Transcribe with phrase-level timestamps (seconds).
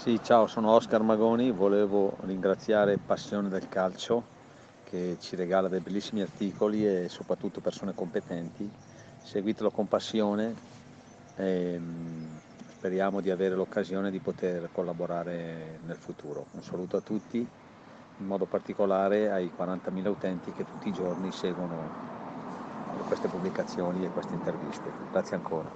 [0.00, 4.24] Sì, ciao, sono Oscar Magoni, volevo ringraziare Passione del Calcio
[4.82, 8.66] che ci regala dei bellissimi articoli e soprattutto persone competenti.
[9.20, 10.54] Seguitelo con passione
[11.36, 12.34] e mm,
[12.78, 16.46] speriamo di avere l'occasione di poter collaborare nel futuro.
[16.52, 21.92] Un saluto a tutti, in modo particolare ai 40.000 utenti che tutti i giorni seguono
[23.04, 24.94] queste pubblicazioni e queste interviste.
[25.10, 25.70] Grazie ancora.